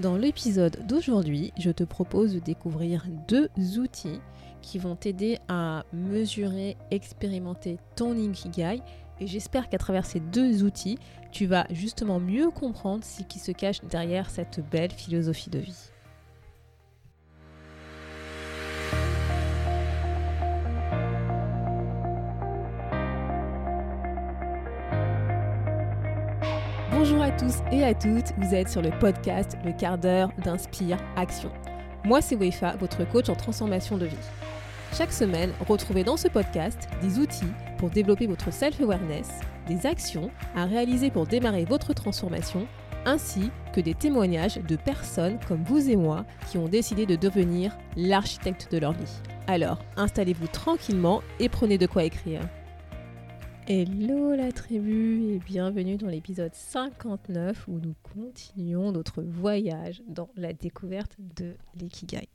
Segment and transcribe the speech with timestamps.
[0.00, 4.20] Dans l'épisode d'aujourd'hui, je te propose de découvrir deux outils
[4.62, 8.80] qui vont t'aider à mesurer, expérimenter ton Ikigai.
[9.20, 10.98] Et j'espère qu'à travers ces deux outils,
[11.32, 15.89] tu vas justement mieux comprendre ce qui se cache derrière cette belle philosophie de vie.
[27.72, 31.50] Et à toutes, vous êtes sur le podcast Le quart d'heure d'Inspire Action.
[32.04, 34.16] Moi c'est Wefa, votre coach en transformation de vie.
[34.96, 39.28] Chaque semaine, retrouvez dans ce podcast des outils pour développer votre self-awareness,
[39.66, 42.66] des actions à réaliser pour démarrer votre transformation,
[43.04, 47.76] ainsi que des témoignages de personnes comme vous et moi qui ont décidé de devenir
[47.96, 49.20] l'architecte de leur vie.
[49.46, 52.40] Alors, installez-vous tranquillement et prenez de quoi écrire.
[53.68, 60.52] Hello la tribu et bienvenue dans l'épisode 59 où nous continuons notre voyage dans la
[60.52, 62.28] découverte de l'ikigai.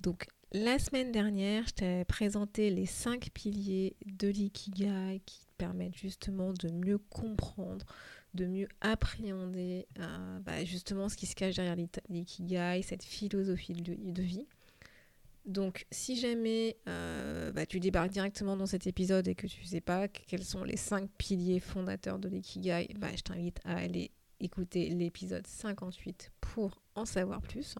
[0.00, 5.96] Donc la semaine dernière, je t'ai présenté les cinq piliers de l'ikigai qui te permettent
[5.96, 7.86] justement de mieux comprendre,
[8.34, 11.76] de mieux appréhender euh, bah, justement ce qui se cache derrière
[12.08, 14.46] l'ikigai, cette philosophie de vie.
[15.44, 19.66] Donc, si jamais euh, bah, tu débarques directement dans cet épisode et que tu ne
[19.66, 24.10] sais pas quels sont les cinq piliers fondateurs de l'ikigai, bah, je t'invite à aller
[24.40, 27.76] écouter l'épisode 58 pour en savoir plus.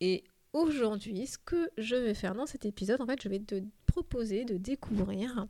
[0.00, 3.62] Et aujourd'hui, ce que je vais faire dans cet épisode, en fait, je vais te
[3.86, 5.46] proposer de découvrir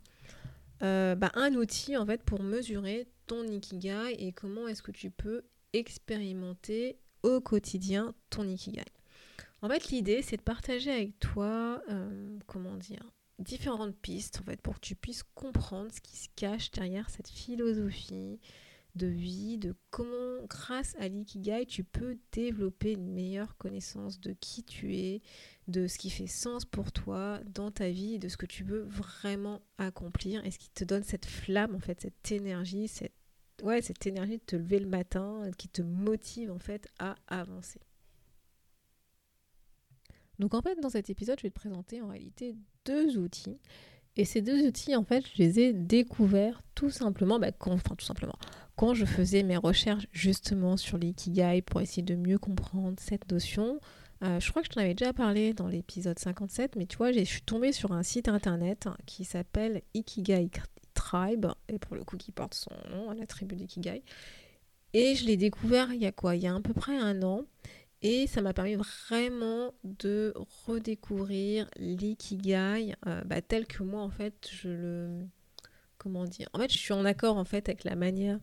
[0.83, 5.09] euh, bah, un outil en fait pour mesurer ton ikigai et comment est-ce que tu
[5.09, 8.85] peux expérimenter au quotidien ton ikigai.
[9.61, 14.79] En fait, l'idée, c'est de partager avec toi, euh, comment dire, différentes pistes, pour que
[14.79, 18.39] tu puisses comprendre ce qui se cache derrière cette philosophie
[18.95, 24.63] de vie, de comment, grâce à l'ikigai, tu peux développer une meilleure connaissance de qui
[24.63, 25.21] tu es,
[25.67, 28.83] de ce qui fait sens pour toi dans ta vie, de ce que tu veux
[28.83, 32.89] vraiment accomplir, et ce qui te donne cette flamme, en fait, cette énergie,
[33.63, 37.81] ouais, cette énergie de te lever le matin, qui te motive, en fait, à avancer.
[40.39, 43.59] Donc en fait, dans cet épisode, je vais te présenter en réalité deux outils.
[44.17, 49.05] Et ces deux outils, en fait, je les ai découverts tout simplement, bah, quand, je
[49.05, 53.79] faisais mes recherches justement sur l'ikigai pour essayer de mieux comprendre cette notion.
[54.23, 57.11] Euh, je crois que je t'en avais déjà parlé dans l'épisode 57, mais tu vois,
[57.11, 60.49] je suis tombée sur un site internet qui s'appelle Ikigai
[60.93, 64.01] Tribe, et pour le coup qui porte son nom, la tribu d'Ikigai.
[64.93, 66.37] Et je l'ai découvert il y a quoi?
[66.37, 67.43] Il y a à peu près un an.
[68.01, 70.33] Et ça m'a permis vraiment de
[70.67, 75.25] redécouvrir l'ikigai euh, bah, tel que moi, en fait, je le...
[75.97, 78.39] Comment dire En fait, je suis en accord, en fait, avec la manière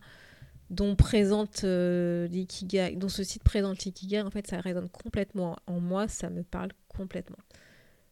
[0.69, 4.21] dont présente euh, l'ikigai, dont ce site présente l'ikigai.
[4.21, 7.37] En fait, ça résonne complètement en moi, ça me parle complètement.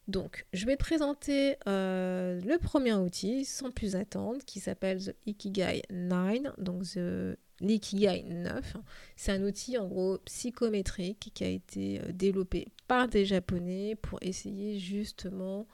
[0.07, 5.15] Donc, je vais te présenter euh, le premier outil, sans plus attendre, qui s'appelle The
[5.25, 8.77] Ikigai 9, donc The l'ikigai 9.
[9.15, 14.19] C'est un outil en gros psychométrique qui a été euh, développé par des japonais pour
[14.21, 15.67] essayer justement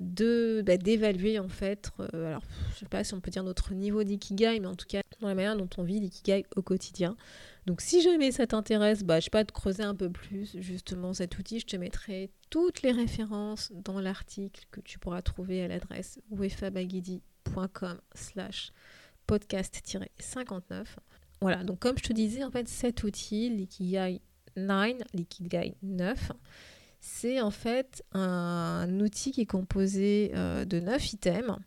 [0.00, 3.74] de bah, d'évaluer en fait euh, alors je sais pas si on peut dire notre
[3.74, 7.16] niveau d'ikigai mais en tout cas dans la manière dont on vit l'ikigai au quotidien
[7.66, 11.12] donc si jamais ça t'intéresse bah je sais pas de creuser un peu plus justement
[11.12, 11.60] cet outil.
[11.60, 18.00] Je te mettrai toutes les références dans l'article que tu pourras trouver à l'adresse wefabagidi.com
[18.14, 18.72] slash
[19.26, 20.84] podcast-59
[21.44, 24.22] voilà, donc comme je te disais, en fait, cet outil, l'Ikigai
[24.56, 26.32] 9, l'Ikigai 9,
[27.00, 31.58] c'est en fait un outil qui est composé euh, de 9 items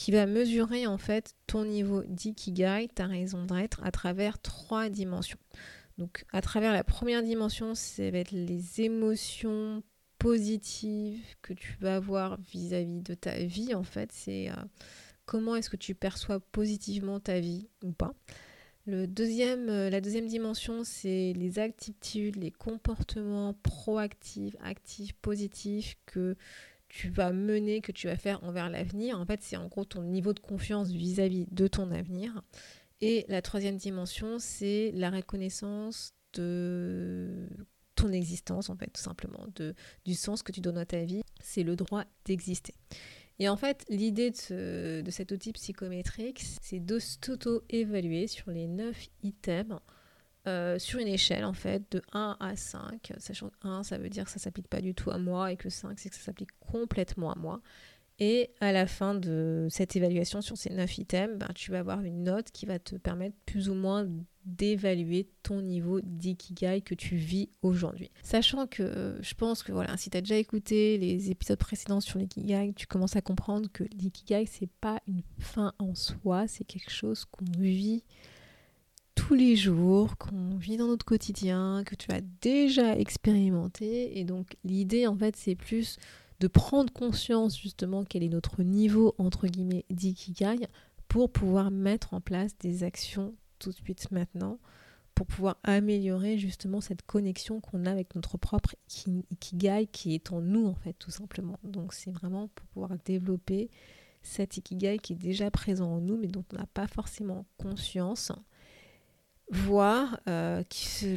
[0.00, 5.36] qui va mesurer en fait ton niveau d'ikigai, ta raison d'être, à travers trois dimensions.
[5.98, 9.82] Donc à travers la première dimension, ça va être les émotions
[10.16, 13.74] positives que tu vas avoir vis-à-vis de ta vie.
[13.74, 14.54] En fait, c'est euh,
[15.26, 18.14] comment est-ce que tu perçois positivement ta vie ou pas.
[18.86, 26.36] Le deuxième, euh, la deuxième dimension, c'est les attitudes, les comportements proactifs, actifs, positifs que
[26.90, 29.18] tu vas mener, que tu vas faire envers l'avenir.
[29.18, 32.42] En fait, c'est en gros ton niveau de confiance vis-à-vis de ton avenir.
[33.00, 37.48] Et la troisième dimension, c'est la reconnaissance de
[37.94, 41.22] ton existence, en fait, tout simplement, de, du sens que tu donnes à ta vie.
[41.40, 42.74] C'est le droit d'exister.
[43.38, 49.80] Et en fait, l'idée de, cet outil psychométrique, c'est de s'auto-évaluer sur les 9 items
[50.46, 54.08] euh, sur une échelle en fait de 1 à 5, sachant que 1 ça veut
[54.08, 56.22] dire que ça s'applique pas du tout à moi et que 5 c'est que ça
[56.22, 57.60] s'applique complètement à moi.
[58.22, 62.02] Et à la fin de cette évaluation sur ces neuf items, ben, tu vas avoir
[62.02, 64.06] une note qui va te permettre plus ou moins
[64.44, 68.10] d'évaluer ton niveau d'ikigai que tu vis aujourd'hui.
[68.22, 72.00] Sachant que euh, je pense que voilà, si tu as déjà écouté les épisodes précédents
[72.00, 76.64] sur l'ikigai, tu commences à comprendre que l'ikigai c'est pas une fin en soi, c'est
[76.64, 78.04] quelque chose qu'on vit
[79.30, 84.56] tous les jours, qu'on vit dans notre quotidien, que tu as déjà expérimenté et donc
[84.64, 85.98] l'idée en fait c'est plus
[86.40, 90.66] de prendre conscience justement quel est notre niveau entre guillemets d'ikigai
[91.06, 94.58] pour pouvoir mettre en place des actions tout de suite maintenant
[95.14, 98.74] pour pouvoir améliorer justement cette connexion qu'on a avec notre propre
[99.06, 101.60] ikigai qui est en nous en fait tout simplement.
[101.62, 103.70] Donc c'est vraiment pour pouvoir développer
[104.22, 108.32] cet ikigai qui est déjà présent en nous mais dont on n'a pas forcément conscience
[109.50, 110.62] voir euh,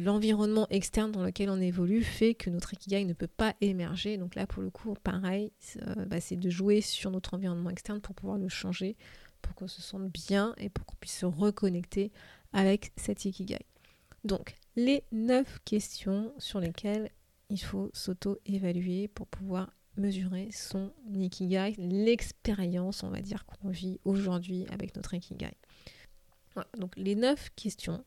[0.02, 4.16] l'environnement externe dans lequel on évolue fait que notre ikigai ne peut pas émerger.
[4.16, 5.52] Donc là, pour le coup, pareil,
[5.86, 8.96] euh, bah, c'est de jouer sur notre environnement externe pour pouvoir le changer,
[9.40, 12.10] pour qu'on se sente bien et pour qu'on puisse se reconnecter
[12.52, 13.66] avec cet ikigai.
[14.24, 17.10] Donc, les neuf questions sur lesquelles
[17.50, 24.66] il faut s'auto-évaluer pour pouvoir mesurer son ikigai, l'expérience, on va dire, qu'on vit aujourd'hui
[24.72, 25.56] avec notre ikigai
[26.78, 28.04] donc les neuf questions,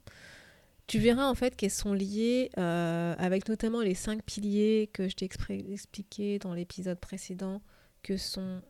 [0.88, 5.16] tu verras en fait qu'elles sont liées euh, avec notamment les cinq piliers que je
[5.16, 5.30] t'ai
[5.72, 7.62] expliqué dans l'épisode précédent,
[8.04, 8.62] que sont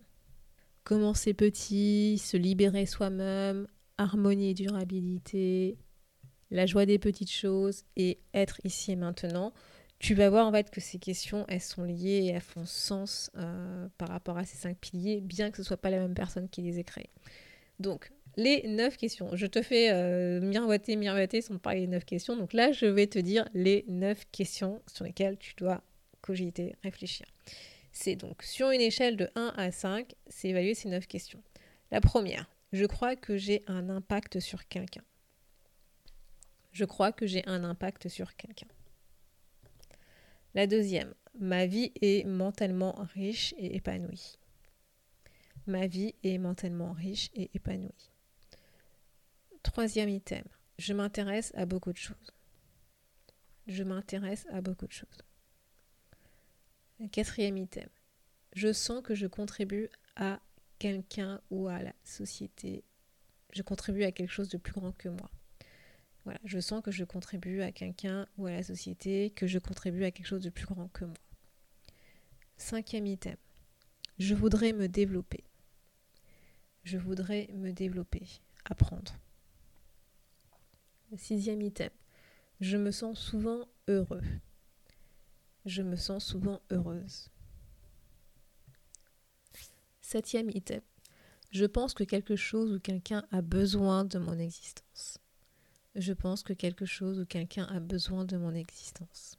[0.83, 5.77] commencer petit, se libérer soi-même, harmonie et durabilité,
[6.49, 9.53] la joie des petites choses et être ici et maintenant.
[9.99, 13.29] Tu vas voir en fait que ces questions, elles sont liées et elles font sens
[13.35, 16.13] euh, par rapport à ces cinq piliers, bien que ce ne soit pas la même
[16.13, 17.09] personne qui les ait créées.
[17.79, 19.35] Donc, les neuf questions.
[19.35, 22.37] Je te fais euh, miroiter, miroiter sans parler des neuf questions.
[22.37, 25.81] Donc là, je vais te dire les neuf questions sur lesquelles tu dois
[26.21, 27.25] cogiter, réfléchir.
[27.91, 31.41] C'est donc sur une échelle de 1 à 5, c'est évaluer ces neuf questions.
[31.89, 35.03] La première, je crois que j'ai un impact sur quelqu'un.
[36.71, 38.67] Je crois que j'ai un impact sur quelqu'un.
[40.53, 44.37] La deuxième, ma vie est mentalement riche et épanouie.
[45.65, 48.11] Ma vie est mentalement riche et épanouie.
[49.67, 50.45] Troisième item,
[50.79, 52.31] je m'intéresse à beaucoup de choses.
[53.67, 55.21] Je m'intéresse à beaucoup de choses.
[57.11, 57.89] Quatrième item,
[58.53, 60.39] je sens que je contribue à
[60.79, 62.85] quelqu'un ou à la société.
[63.51, 65.29] Je contribue à quelque chose de plus grand que moi.
[66.23, 70.05] Voilà, je sens que je contribue à quelqu'un ou à la société, que je contribue
[70.05, 71.17] à quelque chose de plus grand que moi.
[72.55, 73.35] Cinquième item,
[74.17, 75.43] je voudrais me développer.
[76.85, 78.23] Je voudrais me développer,
[78.63, 79.19] apprendre.
[81.15, 81.89] Sixième item.
[82.59, 84.21] Je me sens souvent heureux.
[85.65, 87.29] Je me sens souvent heureuse.
[90.01, 90.81] Septième item.
[91.51, 95.17] Je pense que quelque chose ou quelqu'un a besoin de mon existence.
[95.95, 99.37] Je pense que quelque chose ou quelqu'un a besoin de mon existence.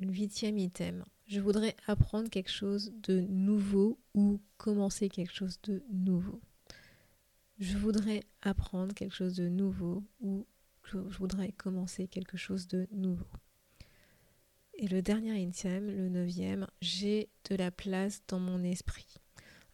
[0.00, 1.04] Huitième item.
[1.26, 6.40] Je voudrais apprendre quelque chose de nouveau ou commencer quelque chose de nouveau
[7.60, 10.46] je voudrais apprendre quelque chose de nouveau ou
[10.84, 13.26] je voudrais commencer quelque chose de nouveau.
[14.74, 19.14] Et le dernier item, le neuvième, j'ai de la place dans mon esprit.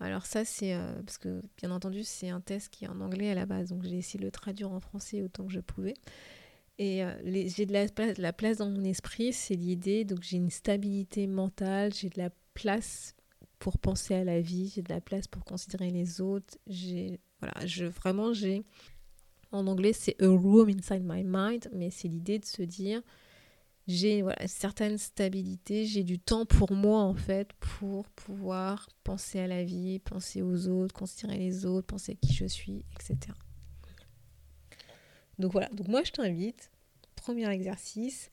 [0.00, 3.30] Alors ça c'est euh, parce que bien entendu c'est un test qui est en anglais
[3.30, 5.94] à la base, donc j'ai essayé de le traduire en français autant que je pouvais.
[6.78, 10.22] Et euh, j'ai de la, place, de la place dans mon esprit, c'est l'idée, donc
[10.22, 13.14] j'ai une stabilité mentale, j'ai de la place
[13.58, 17.66] pour penser à la vie, j'ai de la place pour considérer les autres, j'ai voilà,
[17.66, 18.64] je, vraiment, j'ai.
[19.52, 23.02] En anglais, c'est a room inside my mind, mais c'est l'idée de se dire
[23.86, 29.38] j'ai voilà, une certaine stabilité, j'ai du temps pour moi en fait pour pouvoir penser
[29.38, 33.32] à la vie, penser aux autres, considérer les autres, penser à qui je suis, etc.
[35.38, 36.70] Donc voilà, donc moi je t'invite,
[37.14, 38.30] premier exercice,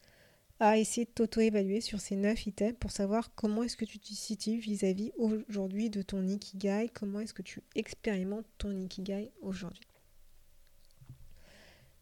[0.64, 4.14] à essayer de t'auto-évaluer sur ces 9 items pour savoir comment est-ce que tu te
[4.14, 9.84] situes vis-à-vis aujourd'hui de ton Ikigai, comment est-ce que tu expérimentes ton Ikigai aujourd'hui.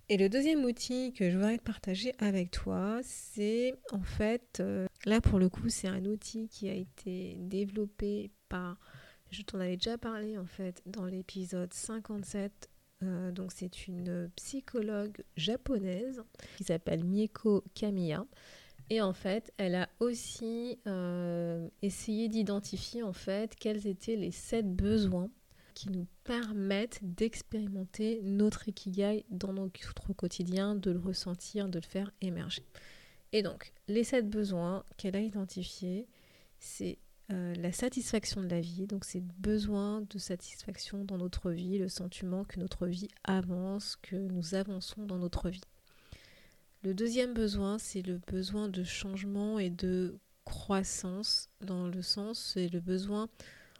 [0.09, 5.21] Et le deuxième outil que je voudrais partager avec toi, c'est en fait, euh, là
[5.21, 8.77] pour le coup, c'est un outil qui a été développé par,
[9.31, 12.69] je t'en avais déjà parlé en fait dans l'épisode 57
[13.03, 16.21] euh, donc c'est une psychologue japonaise
[16.57, 18.25] qui s'appelle Mieko Kamiya.
[18.89, 24.69] Et en fait, elle a aussi euh, essayé d'identifier en fait quels étaient les sept
[24.75, 25.29] besoins
[25.73, 32.11] qui nous permettent d'expérimenter notre ikigai dans notre quotidien, de le ressentir, de le faire
[32.21, 32.65] émerger.
[33.31, 36.07] Et donc, les sept besoins qu'elle a identifiés,
[36.59, 36.97] c'est
[37.31, 41.87] euh, la satisfaction de la vie, donc c'est besoin de satisfaction dans notre vie, le
[41.87, 45.61] sentiment que notre vie avance, que nous avançons dans notre vie.
[46.83, 52.67] Le deuxième besoin, c'est le besoin de changement et de croissance, dans le sens, c'est
[52.67, 53.29] le besoin,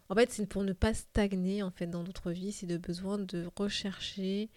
[0.10, 3.18] en fait, c'est pour ne pas stagner en fait dans notre vie, c'est le besoin
[3.18, 4.50] de rechercher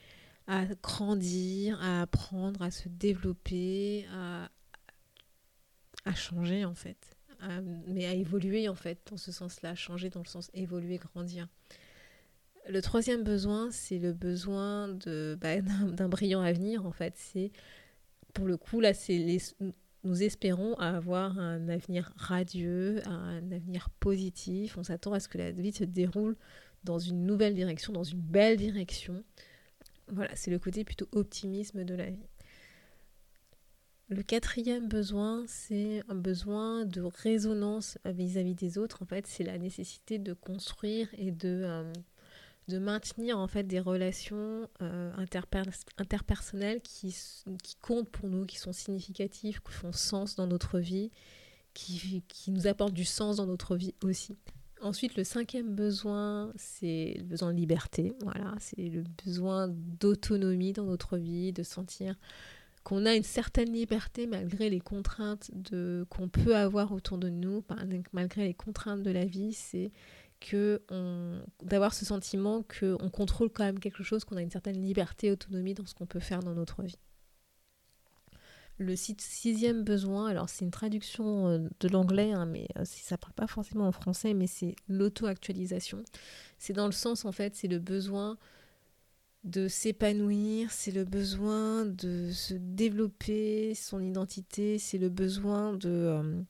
[0.47, 4.07] à grandir, à apprendre, à se développer,
[6.05, 7.14] à changer en fait,
[7.87, 11.49] mais à évoluer en fait dans ce sens-là, changer dans le sens évoluer, grandir.
[12.69, 17.15] Le troisième besoin, c'est le besoin bah, d'un brillant avenir en fait.
[17.17, 17.53] C'est
[18.33, 19.39] pour le coup là, c'est
[20.05, 24.77] nous espérons avoir un avenir radieux, un avenir positif.
[24.77, 26.37] On s'attend à ce que la vie se déroule
[26.85, 29.25] dans une nouvelle direction, dans une belle direction.
[30.09, 32.27] Voilà, c'est le côté plutôt optimisme de la vie.
[34.11, 39.03] Le quatrième besoin, c'est un besoin de résonance vis-à-vis des autres.
[39.03, 41.91] En fait, c'est la nécessité de construire et de, euh,
[42.69, 45.11] de maintenir en fait des relations euh,
[45.97, 47.17] interpersonnelles qui,
[47.63, 51.11] qui, comptent pour nous, qui sont significatives, qui font sens dans notre vie,
[51.73, 54.37] qui, qui nous apportent du sens dans notre vie aussi.
[54.83, 58.13] Ensuite, le cinquième besoin, c'est le besoin de liberté.
[58.21, 62.17] Voilà, c'est le besoin d'autonomie dans notre vie, de sentir
[62.85, 67.65] qu'on a une certaine liberté malgré les contraintes de, qu'on peut avoir autour de nous,
[68.13, 69.91] malgré les contraintes de la vie, c'est
[70.41, 70.83] que
[71.63, 75.75] d'avoir ce sentiment qu'on contrôle quand même quelque chose, qu'on a une certaine liberté, autonomie
[75.75, 76.99] dans ce qu'on peut faire dans notre vie.
[78.77, 83.19] Le sixième besoin, alors c'est une traduction euh, de l'anglais, hein, mais euh, ça ne
[83.19, 86.03] parle pas forcément en français, mais c'est l'auto-actualisation.
[86.59, 88.37] C'est dans le sens, en fait, c'est le besoin
[89.45, 96.41] de s'épanouir, c'est le besoin de se développer son identité, c'est le besoin de euh,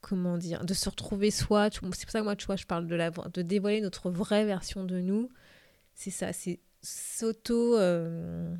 [0.00, 1.68] comment dire, de se retrouver soi.
[1.72, 4.44] C'est pour ça que moi, tu vois, je parle de la de dévoiler notre vraie
[4.44, 5.28] version de nous.
[5.94, 8.54] C'est ça, c'est s'auto euh,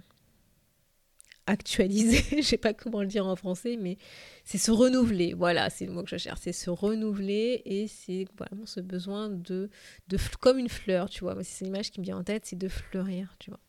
[1.47, 3.97] actualiser, je sais pas comment le dire en français, mais
[4.45, 5.35] c'est se renouveler.
[5.35, 9.29] Voilà, c'est le mot que je cherche, c'est se renouveler et c'est vraiment ce besoin
[9.29, 9.71] de,
[10.09, 11.37] de comme une fleur, tu vois.
[11.43, 13.61] C'est l'image qui me vient en tête, c'est de fleurir, tu vois.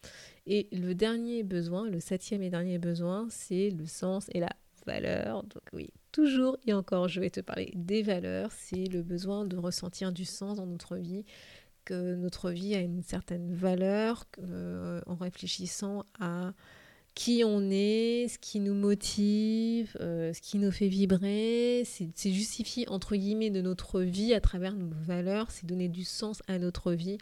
[0.45, 4.49] Et le dernier besoin, le septième et dernier besoin, c'est le sens et la
[4.85, 5.43] valeur.
[5.43, 8.51] Donc oui, toujours et encore, je vais te parler des valeurs.
[8.51, 11.25] C'est le besoin de ressentir du sens dans notre vie,
[11.85, 16.53] que notre vie a une certaine valeur euh, en réfléchissant à
[17.17, 22.87] qui on est, ce qui nous motive, euh, ce qui nous fait vibrer, c'est justifier
[22.89, 26.93] entre guillemets de notre vie à travers nos valeurs, c'est donner du sens à notre
[26.93, 27.17] vie,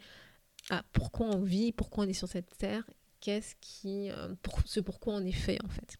[0.70, 2.86] à pourquoi on vit, pourquoi on est sur cette terre,
[3.22, 4.36] qu'est-ce qui, euh,
[4.66, 5.96] ce pourquoi on est fait en fait.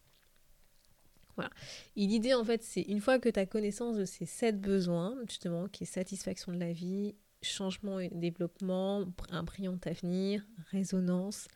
[1.36, 1.50] Voilà.
[1.96, 5.16] Et l'idée en fait, c'est une fois que tu as connaissance de ces sept besoins,
[5.26, 11.48] justement, qui est satisfaction de la vie, changement et développement, un brillant avenir, résonance,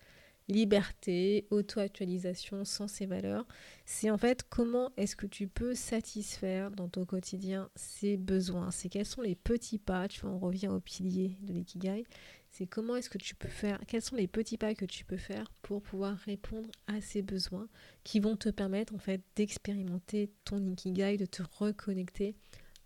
[0.50, 3.46] liberté, auto-actualisation, sens et valeurs,
[3.86, 8.70] c'est en fait comment est-ce que tu peux satisfaire dans ton quotidien ces besoins.
[8.70, 12.04] C'est quels sont les petits pas, tu vois, on revient au pilier de l'ikigai,
[12.50, 15.16] c'est comment est-ce que tu peux faire, quels sont les petits pas que tu peux
[15.16, 17.68] faire pour pouvoir répondre à ces besoins
[18.04, 22.34] qui vont te permettre en fait d'expérimenter ton ikigai, de te reconnecter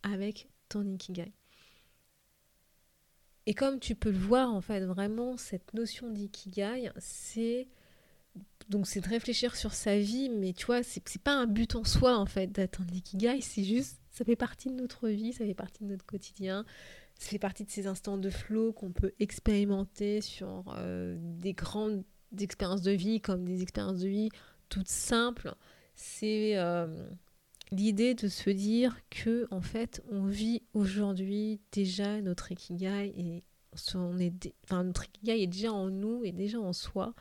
[0.03, 1.33] avec ton ikigai.
[3.47, 7.69] Et comme tu peux le voir, en fait, vraiment, cette notion d'ikigai, c'est.
[8.71, 11.85] Donc, c'est de réfléchir sur sa vie, mais tu vois, c'est pas un but en
[11.85, 14.01] soi, en fait, d'atteindre l'ikigai, c'est juste.
[14.11, 16.65] Ça fait partie de notre vie, ça fait partie de notre quotidien,
[17.19, 22.05] ça fait partie de ces instants de flow qu'on peut expérimenter sur euh, des grandes
[22.39, 24.31] expériences de vie, comme des expériences de vie
[24.69, 25.55] toutes simples.
[25.95, 26.57] C'est.
[26.57, 26.87] Euh,
[27.71, 33.45] l'idée de se dire que en fait on vit aujourd'hui déjà notre ikigai et
[33.95, 34.33] on est
[34.71, 37.15] notre ikigai est déjà en nous et déjà en soi.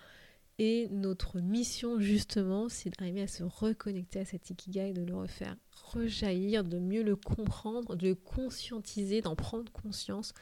[0.59, 5.55] Et notre mission justement c'est d'arriver à se reconnecter à cet ikigai de le refaire
[5.71, 10.33] rejaillir de mieux le comprendre de le conscientiser d'en prendre conscience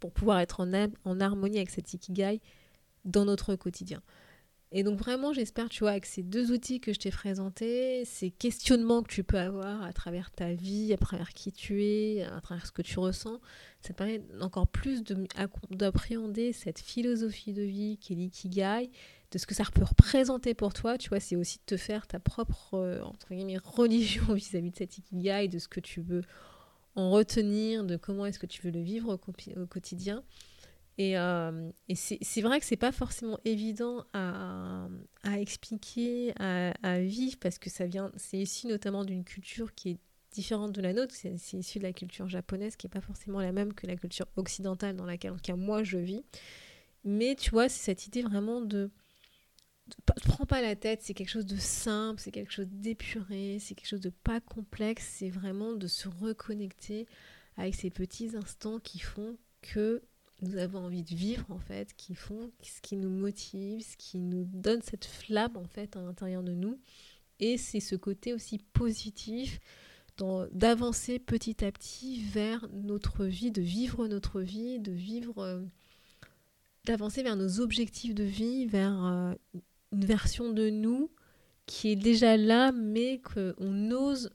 [0.00, 0.72] pour pouvoir être en,
[1.04, 2.40] en harmonie avec cet ikigai
[3.04, 4.02] dans notre quotidien
[4.74, 8.30] et donc vraiment, j'espère, tu vois, avec ces deux outils que je t'ai présentés, ces
[8.30, 12.40] questionnements que tu peux avoir à travers ta vie, à travers qui tu es, à
[12.40, 13.38] travers ce que tu ressens,
[13.82, 15.02] ça permet encore plus
[15.70, 18.90] d'appréhender cette philosophie de vie qui est l'ikigai,
[19.30, 22.06] de ce que ça peut représenter pour toi, tu vois, c'est aussi de te faire
[22.06, 26.22] ta propre, euh, entre guillemets, religion vis-à-vis de cet ikigai, de ce que tu veux
[26.96, 29.18] en retenir, de comment est-ce que tu veux le vivre
[29.56, 30.22] au quotidien.
[30.98, 34.88] Et, euh, c'est vrai que c'est pas forcément évident à,
[35.38, 39.98] expliquer, à, vivre, parce que ça vient, c'est ici notamment d'une culture qui est
[40.32, 43.52] différente de la nôtre, c'est issu de la culture japonaise qui n'est pas forcément la
[43.52, 46.24] même que la culture occidentale dans laquelle, en tout cas, moi, je vis.
[47.04, 48.90] Mais tu vois, c'est cette idée vraiment de
[49.88, 53.74] ne prends pas la tête, c'est quelque chose de simple, c'est quelque chose d'épuré, c'est
[53.74, 57.06] quelque chose de pas complexe, c'est vraiment de se reconnecter
[57.56, 60.02] avec ces petits instants qui font que
[60.42, 64.18] nous avons envie de vivre en fait, qui font ce qui nous motive, ce qui
[64.18, 66.78] nous donne cette flamme en fait à l'intérieur de nous.
[67.40, 69.60] Et c'est ce côté aussi positif
[70.52, 75.62] d'avancer petit à petit vers notre vie, de vivre notre vie, de vivre, euh,
[76.84, 79.34] d'avancer vers nos objectifs de vie, vers euh,
[79.92, 81.10] une version de nous
[81.66, 84.30] qui est déjà là, mais qu'on ose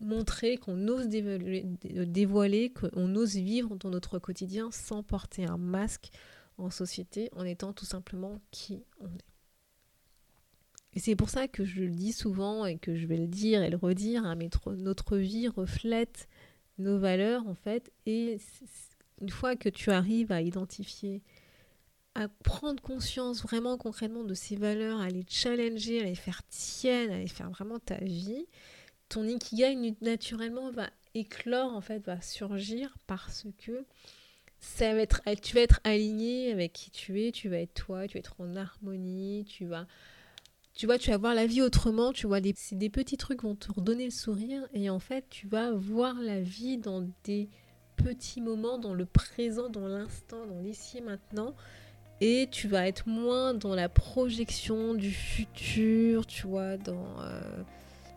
[0.00, 6.10] montrer, qu'on ose dévoiler, qu'on ose vivre dans notre quotidien sans porter un masque
[6.58, 9.24] en société, en étant tout simplement qui on est.
[10.92, 13.62] Et c'est pour ça que je le dis souvent et que je vais le dire
[13.62, 14.36] et le redire, hein,
[14.76, 16.28] notre vie reflète
[16.78, 17.92] nos valeurs en fait.
[18.06, 18.38] Et
[19.20, 21.22] une fois que tu arrives à identifier
[22.14, 27.10] à prendre conscience vraiment concrètement de ces valeurs, à les challenger, à les faire tiennes,
[27.10, 28.46] à les faire vraiment ta vie,
[29.10, 33.84] ton ikigai naturellement va éclore, en fait, va surgir parce que
[34.60, 38.14] ça va tu vas être aligné avec qui tu es, tu vas être toi, tu
[38.14, 39.86] vas être en harmonie, tu vas,
[40.74, 43.56] tu vois, tu vas voir la vie autrement, tu vois, des, des petits trucs vont
[43.56, 47.48] te redonner le sourire et en fait, tu vas voir la vie dans des
[47.96, 51.54] petits moments, dans le présent, dans l'instant, dans l'ici et maintenant
[52.20, 57.62] et tu vas être moins dans la projection du futur, tu vois, dans, euh,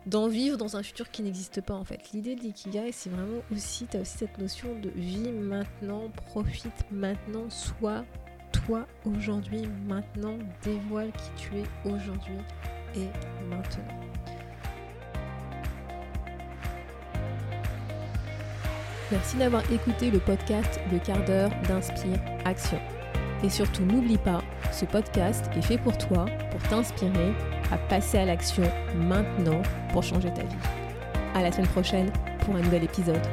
[0.06, 2.12] dans vivre dans un futur qui n'existe pas en fait.
[2.12, 6.84] L'idée de l'ikigai, c'est vraiment aussi, tu as aussi cette notion de vie maintenant, profite
[6.90, 8.04] maintenant, sois
[8.52, 12.38] toi aujourd'hui, maintenant, dévoile qui tu es aujourd'hui
[12.94, 13.08] et
[13.48, 13.84] maintenant.
[19.10, 22.80] Merci d'avoir écouté le podcast Le quart d'heure d'Inspire Action.
[23.42, 24.42] Et surtout, n'oublie pas,
[24.72, 27.32] ce podcast est fait pour toi, pour t'inspirer
[27.74, 28.62] à passer à l'action
[28.94, 29.60] maintenant
[29.92, 30.56] pour changer ta vie.
[31.34, 32.10] À la semaine prochaine
[32.44, 33.26] pour un nouvel épisode.